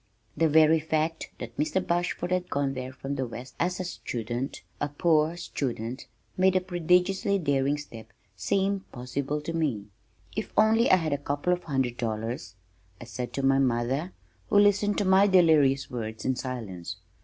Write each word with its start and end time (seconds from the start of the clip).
The 0.35 0.49
very 0.49 0.79
fact 0.79 1.29
that 1.37 1.55
Mr. 1.57 1.79
Bashford 1.85 2.31
had 2.31 2.49
gone 2.49 2.73
there 2.73 2.91
from 2.91 3.13
the 3.17 3.27
west 3.27 3.53
as 3.59 3.79
a 3.79 3.83
student, 3.83 4.63
a 4.79 4.89
poor 4.89 5.37
student, 5.37 6.07
made 6.35 6.53
the 6.55 6.59
prodigiously 6.59 7.37
daring 7.37 7.77
step 7.77 8.11
seem 8.35 8.79
possible 8.91 9.41
to 9.41 9.53
me. 9.53 9.89
"If 10.35 10.53
only 10.57 10.89
I 10.89 10.95
had 10.95 11.13
a 11.13 11.19
couple 11.19 11.53
of 11.53 11.65
hundred 11.65 11.97
dollars," 11.97 12.55
I 12.99 13.03
said 13.05 13.31
to 13.33 13.43
my 13.43 13.59
mother 13.59 14.13
who 14.49 14.57
listened 14.57 14.97
to 14.97 15.05
my 15.05 15.27
delirious 15.27 15.91
words 15.91 16.25
in 16.25 16.35
silence. 16.35 16.95